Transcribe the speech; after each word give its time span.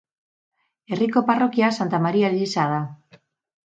Herriko 0.95 1.23
parrokia 1.29 1.71
Santa 1.79 2.03
Maria 2.09 2.35
eliza 2.35 2.71
da. 2.77 2.85